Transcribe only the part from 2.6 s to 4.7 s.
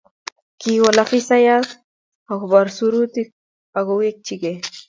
surut akowechikei